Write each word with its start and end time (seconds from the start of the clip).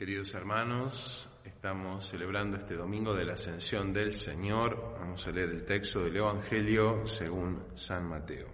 Queridos 0.00 0.32
hermanos, 0.32 1.28
estamos 1.44 2.06
celebrando 2.08 2.56
este 2.56 2.74
domingo 2.74 3.12
de 3.12 3.26
la 3.26 3.34
ascensión 3.34 3.92
del 3.92 4.14
Señor. 4.14 4.94
Vamos 4.98 5.26
a 5.26 5.30
leer 5.30 5.50
el 5.50 5.66
texto 5.66 6.00
del 6.00 6.16
Evangelio 6.16 7.06
según 7.06 7.66
San 7.74 8.08
Mateo. 8.08 8.48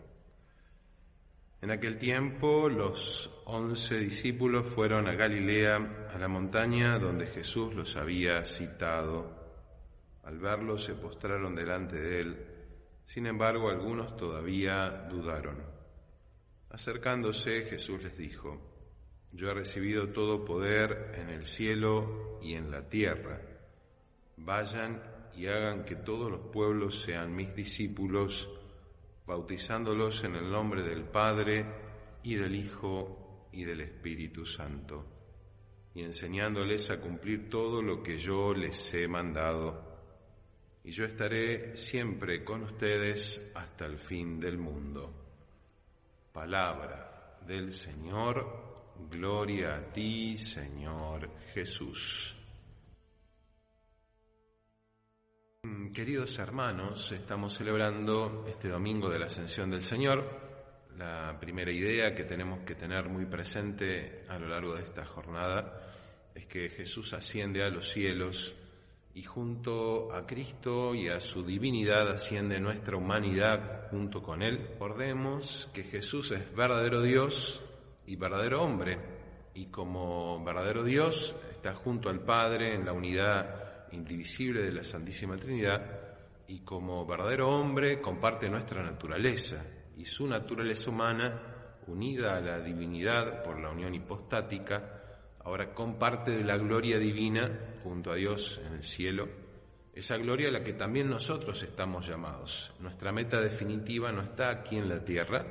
En 1.63 1.71
aquel 1.71 1.99
tiempo 1.99 2.69
los 2.69 3.31
once 3.45 3.97
discípulos 3.97 4.67
fueron 4.75 5.07
a 5.07 5.15
Galilea, 5.15 6.09
a 6.13 6.19
la 6.19 6.27
montaña 6.27 6.99
donde 6.99 7.29
Jesús 7.29 7.73
los 7.77 7.95
había 7.95 8.45
citado. 8.45 9.31
Al 10.25 10.41
verlo 10.41 10.77
se 10.77 10.95
postraron 10.95 11.55
delante 11.55 11.95
de 11.95 12.21
él. 12.23 12.47
Sin 13.05 13.25
embargo, 13.25 13.71
algunos 13.71 14.17
todavía 14.17 15.07
dudaron. 15.09 15.63
Acercándose, 16.71 17.67
Jesús 17.67 18.03
les 18.03 18.19
dijo, 18.19 18.76
yo 19.37 19.51
he 19.51 19.55
recibido 19.55 20.09
todo 20.09 20.47
poder 20.47 21.13
en 21.19 21.29
el 21.29 21.45
cielo 21.45 22.39
y 22.43 22.55
en 22.55 22.71
la 22.71 22.89
tierra. 22.89 23.39
Vayan 24.39 25.03
y 25.37 25.47
hagan 25.47 25.85
que 25.85 25.97
todos 25.97 26.31
los 26.31 26.51
pueblos 26.51 27.03
sean 27.03 27.37
mis 27.37 27.55
discípulos, 27.55 28.49
bautizándolos 29.27 30.25
en 30.25 30.37
el 30.37 30.51
nombre 30.51 30.83
del 30.83 31.05
Padre 31.05 31.67
y 32.23 32.37
del 32.37 32.55
Hijo 32.55 33.49
y 33.53 33.65
del 33.65 33.83
Espíritu 33.83 34.47
Santo, 34.47 35.05
y 35.95 36.03
enseñándoles 36.03 36.91
a 36.91 36.99
cumplir 36.99 37.51
todo 37.51 37.83
lo 37.83 38.03
que 38.03 38.19
yo 38.19 38.55
les 38.55 38.95
he 38.95 39.07
mandado. 39.07 39.85
Y 40.83 40.93
yo 40.93 41.05
estaré 41.05 41.77
siempre 41.77 42.43
con 42.43 42.63
ustedes 42.63 43.53
hasta 43.55 43.85
el 43.85 43.99
fin 43.99 44.41
del 44.41 44.57
mundo. 44.57 45.13
Palabra 46.33 47.39
del 47.47 47.71
Señor 47.73 48.76
Gloria 49.11 49.77
a 49.77 49.93
ti, 49.93 50.37
Señor 50.37 51.31
Jesús. 51.53 52.35
Mm, 55.63 55.93
queridos 55.93 56.39
hermanos, 56.39 57.11
estamos 57.13 57.55
celebrando 57.55 58.45
este 58.49 58.69
domingo 58.69 59.09
de 59.09 59.19
la 59.19 59.27
Ascensión 59.27 59.71
del 59.71 59.81
Señor. 59.81 60.47
La 60.97 61.37
primera 61.39 61.73
idea 61.73 62.15
que 62.15 62.25
tenemos 62.25 62.61
que 62.61 62.75
tener 62.75 63.09
muy 63.09 63.27
presente 63.27 64.25
a 64.29 64.39
lo 64.39 64.49
largo 64.49 64.75
de 64.75 64.83
esta 64.83 65.05
jornada 65.05 65.93
es 66.35 66.47
que 66.47 66.69
Jesús 66.71 67.13
asciende 67.13 67.63
a 67.63 67.69
los 67.69 67.89
cielos 67.91 68.55
y 69.15 69.23
junto 69.23 70.13
a 70.13 70.27
Cristo 70.27 70.95
y 70.95 71.09
a 71.09 71.21
su 71.21 71.43
divinidad 71.43 72.11
asciende 72.11 72.61
nuestra 72.61 72.97
humanidad 72.97 73.89
junto 73.91 74.23
con 74.23 74.43
Él. 74.43 74.69
Recordemos 74.73 75.71
que 75.73 75.85
Jesús 75.85 76.33
es 76.33 76.55
verdadero 76.55 77.03
Dios 77.03 77.63
y 78.07 78.17
verdadero 78.17 78.63
hombre, 78.63 78.99
y 79.55 79.67
como 79.67 80.43
verdadero 80.45 80.85
Dios 80.85 81.35
está 81.51 81.75
junto 81.75 82.09
al 82.09 82.21
Padre 82.21 82.75
en 82.75 82.85
la 82.85 82.93
unidad 82.93 83.87
indivisible 83.93 84.63
de 84.63 84.73
la 84.73 84.85
Santísima 84.85 85.37
Trinidad, 85.37 86.01
y 86.49 86.61
como 86.61 87.05
verdadero 87.07 87.49
hombre 87.49 88.01
comparte 88.01 88.49
nuestra 88.49 88.83
naturaleza, 88.83 89.65
y 89.97 90.05
su 90.05 90.27
naturaleza 90.27 90.91
humana, 90.91 91.43
unida 91.87 92.37
a 92.37 92.41
la 92.41 92.61
divinidad 92.61 93.43
por 93.43 93.59
la 93.61 93.71
unión 93.71 93.95
hipostática, 93.95 95.03
ahora 95.45 95.73
comparte 95.73 96.33
de 96.33 96.45
la 96.45 96.57
gloria 96.57 96.99
divina 96.99 97.79
junto 97.83 98.13
a 98.13 98.17
Dios 98.17 98.61
en 98.67 98.75
el 98.75 98.83
cielo, 98.83 99.29
esa 99.95 100.19
gloria 100.19 100.49
a 100.49 100.53
la 100.53 100.63
que 100.63 100.75
también 100.75 101.09
nosotros 101.09 101.63
estamos 101.63 102.07
llamados. 102.07 102.75
Nuestra 102.81 103.13
meta 103.13 103.41
definitiva 103.41 104.13
no 104.13 104.23
está 104.23 104.51
aquí 104.51 104.77
en 104.77 104.89
la 104.89 105.03
tierra, 105.03 105.45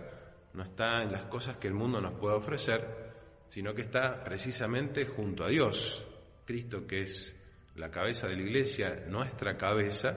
no 0.56 0.64
está 0.64 1.04
en 1.04 1.12
las 1.12 1.26
cosas 1.26 1.58
que 1.58 1.68
el 1.68 1.74
mundo 1.74 2.00
nos 2.00 2.14
pueda 2.14 2.36
ofrecer, 2.36 3.14
sino 3.48 3.74
que 3.74 3.84
está 3.84 4.24
precisamente 4.24 5.06
junto 5.06 5.44
a 5.44 5.50
Dios. 5.50 6.06
Cristo, 6.46 6.88
que 6.88 7.02
es 7.02 7.36
la 7.76 7.92
cabeza 7.92 8.28
de 8.28 8.36
la 8.36 8.42
iglesia, 8.44 9.04
nuestra 9.08 9.58
cabeza, 9.58 10.16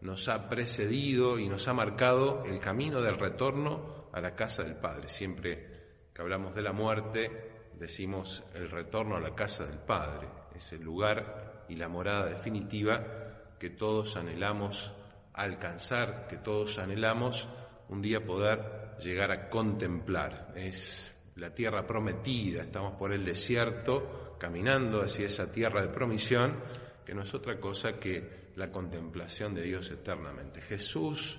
nos 0.00 0.28
ha 0.28 0.48
precedido 0.48 1.38
y 1.38 1.48
nos 1.48 1.66
ha 1.68 1.74
marcado 1.74 2.44
el 2.44 2.60
camino 2.60 3.02
del 3.02 3.18
retorno 3.18 4.08
a 4.12 4.20
la 4.20 4.34
casa 4.34 4.62
del 4.62 4.76
Padre. 4.76 5.08
Siempre 5.08 5.82
que 6.14 6.22
hablamos 6.22 6.54
de 6.54 6.62
la 6.62 6.72
muerte, 6.72 7.70
decimos 7.78 8.44
el 8.54 8.70
retorno 8.70 9.16
a 9.16 9.20
la 9.20 9.34
casa 9.34 9.64
del 9.64 9.78
Padre, 9.78 10.28
es 10.54 10.72
el 10.72 10.82
lugar 10.82 11.64
y 11.68 11.76
la 11.76 11.88
morada 11.88 12.26
definitiva 12.26 13.56
que 13.58 13.70
todos 13.70 14.16
anhelamos 14.16 14.92
alcanzar, 15.32 16.26
que 16.28 16.36
todos 16.36 16.78
anhelamos 16.78 17.48
un 17.92 18.00
día 18.00 18.24
poder 18.24 18.96
llegar 19.00 19.30
a 19.30 19.50
contemplar. 19.50 20.54
Es 20.56 21.14
la 21.36 21.54
tierra 21.54 21.86
prometida, 21.86 22.62
estamos 22.62 22.94
por 22.94 23.12
el 23.12 23.22
desierto, 23.22 24.36
caminando 24.38 25.02
hacia 25.02 25.26
esa 25.26 25.52
tierra 25.52 25.82
de 25.82 25.92
promisión, 25.92 26.58
que 27.04 27.14
no 27.14 27.22
es 27.22 27.34
otra 27.34 27.60
cosa 27.60 27.98
que 28.00 28.52
la 28.56 28.70
contemplación 28.70 29.54
de 29.54 29.64
Dios 29.64 29.90
eternamente. 29.90 30.62
Jesús 30.62 31.38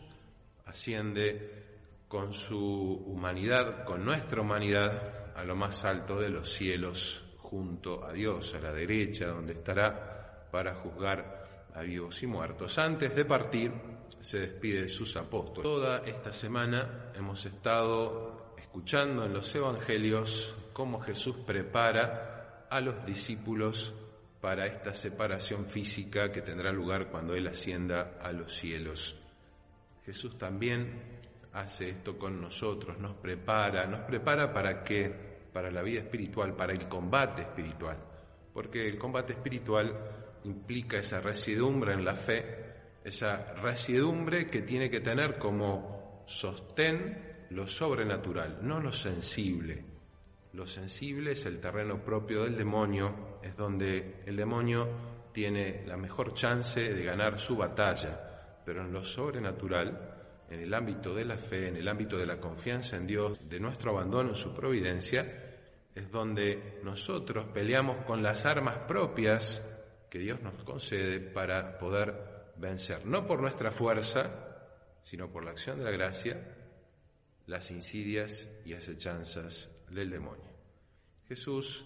asciende 0.66 1.64
con 2.08 2.34
su 2.34 3.04
humanidad, 3.08 3.84
con 3.84 4.06
nuestra 4.06 4.42
humanidad, 4.42 5.34
a 5.36 5.44
lo 5.44 5.56
más 5.56 5.84
alto 5.84 6.20
de 6.20 6.30
los 6.30 6.54
cielos, 6.54 7.24
junto 7.40 8.06
a 8.06 8.14
Dios, 8.14 8.54
a 8.54 8.60
la 8.60 8.72
derecha, 8.72 9.26
donde 9.26 9.54
estará 9.54 10.48
para 10.52 10.76
juzgar 10.76 11.63
a 11.76 11.82
vivos 11.82 12.22
y 12.24 12.28
muertos. 12.28 12.78
Antes 12.78 13.16
de 13.16 13.26
partir, 13.26 13.72
se 14.20 14.40
despide 14.40 14.84
de 14.84 14.90
sus 14.90 15.16
apóstoles. 15.16 15.64
Toda 15.64 16.00
esta 16.06 16.32
semana 16.32 17.12
hemos 17.16 17.46
estado 17.46 18.56
escuchando 18.58 19.26
en 19.26 19.34
los 19.34 19.54
evangelios 19.54 20.56
cómo 20.72 21.00
Jesús 21.02 21.38
prepara 21.46 22.68
a 22.70 22.80
los 22.82 23.06
discípulos 23.06 23.94
para 24.42 24.66
esta 24.66 24.94
separación 24.94 25.66
física 25.68 26.32
que 26.32 26.42
tendrá 26.42 26.72
lugar 26.72 27.10
cuando 27.10 27.34
Él 27.34 27.48
ascienda 27.48 28.18
a 28.22 28.32
los 28.32 28.54
cielos. 28.56 29.16
Jesús 30.06 30.38
también 30.38 31.22
hace 31.54 31.90
esto 31.90 32.18
con 32.18 32.42
nosotros, 32.42 32.98
nos 33.00 33.16
prepara, 33.18 33.86
nos 33.86 34.02
prepara 34.02 34.52
para 34.52 34.84
qué? 34.84 35.34
Para 35.54 35.72
la 35.72 35.82
vida 35.82 36.02
espiritual, 36.02 36.56
para 36.56 36.74
el 36.74 36.88
combate 36.90 37.44
espiritual. 37.44 37.98
Porque 38.54 38.88
el 38.88 38.98
combate 38.98 39.34
espiritual 39.34 40.33
implica 40.46 40.98
esa 40.98 41.20
residumbre 41.20 41.94
en 41.94 42.06
la 42.06 42.16
fe 42.16 42.74
esa 43.04 43.54
residumbre 43.56 44.50
que 44.50 44.62
tiene 44.62 44.90
que 44.90 45.02
tener 45.02 45.38
como 45.38 46.24
sostén 46.26 47.46
lo 47.50 47.68
sobrenatural, 47.68 48.60
no 48.62 48.80
lo 48.80 48.92
sensible. 48.92 49.84
Lo 50.54 50.66
sensible 50.66 51.32
es 51.32 51.46
el 51.46 51.60
terreno 51.60 52.02
propio 52.04 52.44
del 52.44 52.56
demonio, 52.56 53.40
es 53.42 53.56
donde 53.56 54.22
el 54.26 54.36
demonio 54.36 54.88
tiene 55.34 55.84
la 55.86 55.98
mejor 55.98 56.34
chance 56.34 56.94
de 56.94 57.04
ganar 57.04 57.40
su 57.40 57.58
batalla, 57.58 58.62
pero 58.66 58.82
en 58.82 58.94
lo 58.94 59.04
sobrenatural, 59.04 60.46
en 60.50 60.60
el 60.60 60.74
ámbito 60.74 61.14
de 61.14 61.26
la 61.26 61.38
fe, 61.38 61.68
en 61.68 61.76
el 61.76 61.88
ámbito 61.88 62.18
de 62.18 62.28
la 62.28 62.40
confianza 62.40 62.96
en 62.96 63.08
Dios, 63.08 63.38
de 63.50 63.60
nuestro 63.60 63.92
abandono 63.92 64.30
en 64.30 64.36
su 64.36 64.54
providencia, 64.54 65.40
es 65.94 66.10
donde 66.10 66.80
nosotros 66.84 67.48
peleamos 67.54 68.06
con 68.06 68.24
las 68.24 68.46
armas 68.46 68.78
propias 68.88 69.62
que 70.14 70.20
Dios 70.20 70.44
nos 70.44 70.62
concede 70.64 71.20
para 71.20 71.76
poder 71.80 72.14
vencer, 72.58 73.04
no 73.04 73.26
por 73.26 73.42
nuestra 73.42 73.72
fuerza, 73.72 74.30
sino 75.02 75.28
por 75.32 75.44
la 75.44 75.50
acción 75.50 75.80
de 75.80 75.86
la 75.86 75.90
gracia, 75.90 76.56
las 77.48 77.72
insidias 77.72 78.48
y 78.64 78.76
acechanzas 78.76 79.72
del 79.90 80.12
demonio. 80.12 80.52
Jesús 81.28 81.84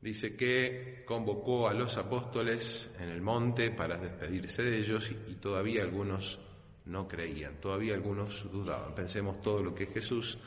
dice 0.00 0.34
que 0.34 1.04
convocó 1.06 1.68
a 1.68 1.74
los 1.74 1.98
apóstoles 1.98 2.90
en 2.98 3.10
el 3.10 3.20
monte 3.20 3.70
para 3.70 3.98
despedirse 3.98 4.62
de 4.62 4.78
ellos 4.78 5.10
y, 5.28 5.34
todavía 5.34 5.82
algunos 5.82 6.38
no 6.86 7.06
creían, 7.06 7.60
todavía 7.60 7.92
algunos 7.92 8.50
dudaban. 8.50 8.94
Pensemos 8.94 9.42
todo 9.42 9.62
lo 9.62 9.74
que 9.74 9.88
Jesús 9.88 10.38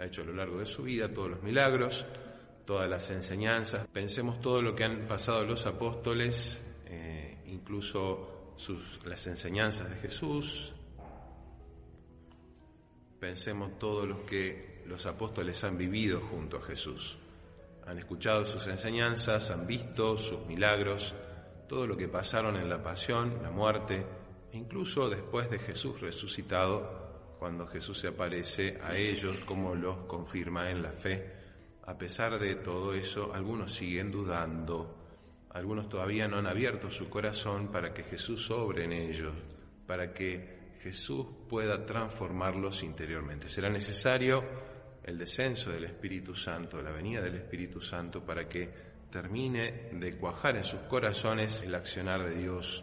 ha 0.00 0.06
hecho 0.06 0.22
a 0.22 0.24
lo 0.24 0.34
largo 0.34 0.58
de 0.58 0.66
su 0.66 0.82
vida, 0.82 1.08
todos 1.08 1.30
los 1.30 1.42
milagros, 1.44 2.04
todas 2.64 2.88
las 2.88 3.10
enseñanzas, 3.10 3.86
pensemos 3.92 4.40
todo 4.40 4.62
lo 4.62 4.74
que 4.74 4.84
han 4.84 5.06
pasado 5.06 5.44
los 5.44 5.66
apóstoles, 5.66 6.62
eh, 6.86 7.38
incluso 7.46 8.54
sus, 8.56 9.04
las 9.04 9.26
enseñanzas 9.26 9.90
de 9.90 9.96
Jesús, 9.96 10.72
pensemos 13.20 13.78
todos 13.78 14.06
los 14.06 14.20
que 14.22 14.82
los 14.86 15.06
apóstoles 15.06 15.62
han 15.64 15.76
vivido 15.76 16.20
junto 16.20 16.58
a 16.58 16.62
Jesús. 16.62 17.16
Han 17.86 17.98
escuchado 17.98 18.44
sus 18.44 18.66
enseñanzas, 18.66 19.50
han 19.50 19.66
visto 19.66 20.16
sus 20.16 20.46
milagros, 20.46 21.14
todo 21.68 21.86
lo 21.86 21.96
que 21.96 22.08
pasaron 22.08 22.56
en 22.56 22.68
la 22.68 22.82
pasión, 22.82 23.42
la 23.42 23.50
muerte, 23.50 24.04
e 24.52 24.56
incluso 24.56 25.08
después 25.08 25.50
de 25.50 25.58
Jesús 25.58 26.00
resucitado, 26.00 27.04
cuando 27.38 27.66
Jesús 27.66 27.98
se 27.98 28.08
aparece 28.08 28.78
a 28.82 28.96
ellos 28.96 29.36
como 29.44 29.74
los 29.74 29.96
confirma 30.06 30.70
en 30.70 30.82
la 30.82 30.92
fe. 30.92 31.43
A 31.86 31.98
pesar 31.98 32.38
de 32.38 32.56
todo 32.56 32.94
eso, 32.94 33.34
algunos 33.34 33.74
siguen 33.74 34.10
dudando, 34.10 34.96
algunos 35.50 35.88
todavía 35.88 36.26
no 36.26 36.38
han 36.38 36.46
abierto 36.46 36.90
su 36.90 37.10
corazón 37.10 37.70
para 37.70 37.92
que 37.92 38.04
Jesús 38.04 38.46
sobre 38.46 38.84
en 38.84 38.92
ellos, 38.92 39.34
para 39.86 40.12
que 40.12 40.76
Jesús 40.80 41.26
pueda 41.48 41.84
transformarlos 41.84 42.82
interiormente. 42.82 43.48
Será 43.48 43.68
necesario 43.68 44.42
el 45.04 45.18
descenso 45.18 45.70
del 45.70 45.84
Espíritu 45.84 46.34
Santo, 46.34 46.80
la 46.80 46.90
venida 46.90 47.20
del 47.20 47.36
Espíritu 47.36 47.82
Santo, 47.82 48.24
para 48.24 48.48
que 48.48 48.70
termine 49.10 49.90
de 49.92 50.16
cuajar 50.16 50.56
en 50.56 50.64
sus 50.64 50.80
corazones 50.88 51.62
el 51.62 51.74
accionar 51.74 52.24
de 52.26 52.34
Dios. 52.34 52.82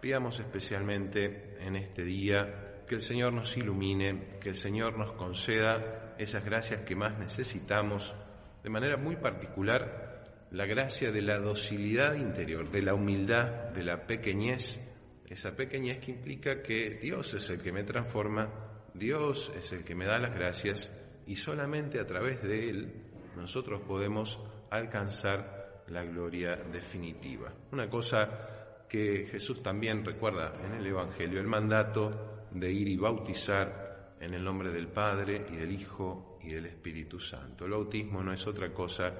Pidamos 0.00 0.40
especialmente 0.40 1.56
en 1.60 1.76
este 1.76 2.02
día 2.02 2.84
que 2.84 2.96
el 2.96 3.00
Señor 3.00 3.32
nos 3.32 3.56
ilumine, 3.56 4.38
que 4.40 4.48
el 4.48 4.56
Señor 4.56 4.98
nos 4.98 5.12
conceda 5.12 6.07
esas 6.18 6.44
gracias 6.44 6.82
que 6.82 6.96
más 6.96 7.18
necesitamos, 7.18 8.14
de 8.62 8.70
manera 8.70 8.96
muy 8.96 9.16
particular 9.16 10.24
la 10.50 10.66
gracia 10.66 11.12
de 11.12 11.22
la 11.22 11.38
docilidad 11.38 12.14
interior, 12.14 12.70
de 12.70 12.82
la 12.82 12.94
humildad, 12.94 13.70
de 13.70 13.84
la 13.84 14.06
pequeñez, 14.06 14.80
esa 15.28 15.54
pequeñez 15.54 15.98
que 15.98 16.12
implica 16.12 16.62
que 16.62 16.98
Dios 17.00 17.34
es 17.34 17.48
el 17.50 17.60
que 17.60 17.72
me 17.72 17.84
transforma, 17.84 18.50
Dios 18.94 19.52
es 19.56 19.72
el 19.72 19.84
que 19.84 19.94
me 19.94 20.06
da 20.06 20.18
las 20.18 20.34
gracias 20.34 20.90
y 21.26 21.36
solamente 21.36 22.00
a 22.00 22.06
través 22.06 22.42
de 22.42 22.70
Él 22.70 22.92
nosotros 23.36 23.82
podemos 23.82 24.40
alcanzar 24.70 25.84
la 25.88 26.02
gloria 26.02 26.56
definitiva. 26.56 27.52
Una 27.72 27.88
cosa 27.88 28.86
que 28.88 29.26
Jesús 29.30 29.62
también 29.62 30.04
recuerda 30.04 30.54
en 30.64 30.74
el 30.74 30.86
Evangelio, 30.86 31.40
el 31.40 31.46
mandato 31.46 32.46
de 32.50 32.72
ir 32.72 32.88
y 32.88 32.96
bautizar 32.96 33.87
en 34.20 34.34
el 34.34 34.42
nombre 34.42 34.70
del 34.70 34.88
Padre 34.88 35.46
y 35.52 35.56
del 35.56 35.72
Hijo 35.72 36.38
y 36.42 36.50
del 36.50 36.66
Espíritu 36.66 37.20
Santo. 37.20 37.64
El 37.64 37.72
bautismo 37.72 38.22
no 38.22 38.32
es 38.32 38.46
otra 38.46 38.72
cosa 38.72 39.12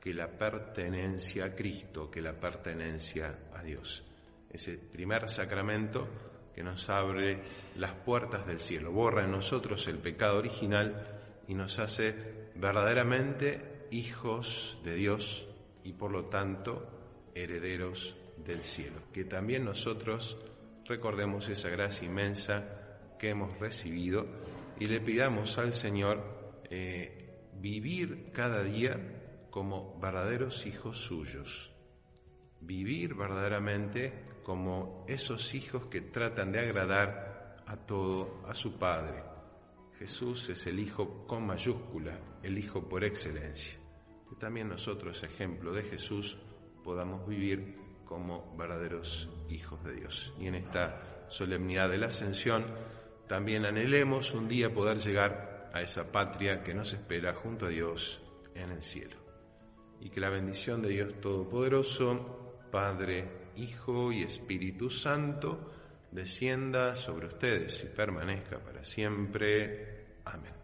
que 0.00 0.12
la 0.12 0.28
pertenencia 0.28 1.44
a 1.44 1.54
Cristo, 1.54 2.10
que 2.10 2.20
la 2.20 2.32
pertenencia 2.32 3.50
a 3.54 3.62
Dios. 3.62 4.02
Ese 4.50 4.76
primer 4.76 5.28
sacramento 5.28 6.08
que 6.54 6.62
nos 6.62 6.88
abre 6.90 7.42
las 7.76 7.94
puertas 7.94 8.46
del 8.46 8.60
cielo, 8.60 8.92
borra 8.92 9.24
en 9.24 9.30
nosotros 9.30 9.86
el 9.88 9.98
pecado 9.98 10.38
original 10.38 11.20
y 11.48 11.54
nos 11.54 11.78
hace 11.78 12.50
verdaderamente 12.56 13.86
hijos 13.90 14.78
de 14.84 14.94
Dios 14.94 15.46
y 15.84 15.92
por 15.92 16.10
lo 16.10 16.26
tanto 16.26 17.30
herederos 17.34 18.16
del 18.44 18.60
cielo. 18.62 19.00
Que 19.12 19.24
también 19.24 19.64
nosotros 19.64 20.36
recordemos 20.86 21.48
esa 21.48 21.68
gracia 21.68 22.06
inmensa 22.06 23.16
que 23.18 23.30
hemos 23.30 23.58
recibido 23.58 24.26
y 24.82 24.88
le 24.88 25.00
pidamos 25.00 25.58
al 25.58 25.72
Señor 25.72 26.64
eh, 26.68 27.50
vivir 27.60 28.32
cada 28.32 28.64
día 28.64 29.46
como 29.48 29.96
verdaderos 30.00 30.66
hijos 30.66 30.98
suyos. 30.98 31.72
Vivir 32.60 33.14
verdaderamente 33.14 34.40
como 34.42 35.04
esos 35.06 35.54
hijos 35.54 35.86
que 35.86 36.00
tratan 36.00 36.50
de 36.50 36.58
agradar 36.58 37.62
a 37.64 37.76
todo, 37.76 38.42
a 38.44 38.54
su 38.54 38.76
Padre. 38.76 39.22
Jesús 40.00 40.48
es 40.48 40.66
el 40.66 40.80
Hijo 40.80 41.28
con 41.28 41.46
mayúscula, 41.46 42.18
el 42.42 42.58
Hijo 42.58 42.88
por 42.88 43.04
excelencia. 43.04 43.78
Que 44.28 44.34
también 44.34 44.68
nosotros, 44.68 45.22
ejemplo 45.22 45.72
de 45.72 45.82
Jesús, 45.82 46.36
podamos 46.82 47.24
vivir 47.28 47.76
como 48.04 48.56
verdaderos 48.56 49.30
hijos 49.48 49.84
de 49.84 49.94
Dios. 49.94 50.34
Y 50.40 50.48
en 50.48 50.56
esta 50.56 51.28
solemnidad 51.28 51.88
de 51.88 51.98
la 51.98 52.06
ascensión, 52.08 52.64
también 53.26 53.64
anhelemos 53.64 54.34
un 54.34 54.48
día 54.48 54.72
poder 54.72 54.98
llegar 54.98 55.70
a 55.72 55.80
esa 55.80 56.10
patria 56.10 56.62
que 56.62 56.74
nos 56.74 56.92
espera 56.92 57.34
junto 57.34 57.66
a 57.66 57.70
Dios 57.70 58.22
en 58.54 58.70
el 58.70 58.82
cielo 58.82 59.16
y 60.00 60.10
que 60.10 60.20
la 60.20 60.30
bendición 60.30 60.82
de 60.82 60.88
Dios 60.90 61.20
Todopoderoso, 61.20 62.58
Padre, 62.70 63.50
Hijo 63.56 64.10
y 64.12 64.22
Espíritu 64.22 64.90
Santo, 64.90 65.70
descienda 66.10 66.94
sobre 66.94 67.28
ustedes 67.28 67.84
y 67.84 67.86
permanezca 67.86 68.58
para 68.58 68.84
siempre. 68.84 70.16
Amén. 70.24 70.61